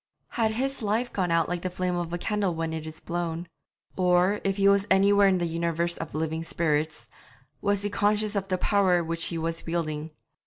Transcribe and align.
Had 0.29 0.53
his 0.53 0.81
life 0.81 1.13
gone 1.13 1.29
out 1.29 1.47
like 1.47 1.61
the 1.61 1.69
flame 1.69 1.95
of 1.95 2.11
a 2.11 2.17
candle 2.17 2.55
when 2.55 2.73
it 2.73 2.87
is 2.87 2.99
blown? 2.99 3.47
Or, 3.95 4.41
if 4.43 4.57
he 4.57 4.67
was 4.67 4.87
anywhere 4.89 5.27
in 5.27 5.37
the 5.37 5.45
universe 5.45 5.95
of 5.97 6.15
living 6.15 6.43
spirits, 6.43 7.07
was 7.61 7.83
he 7.83 7.91
conscious 7.91 8.35
of 8.35 8.47
the 8.47 8.57
power 8.57 9.03
which 9.03 9.25
he 9.25 9.37
was 9.37 9.63
wielding? 9.63 10.09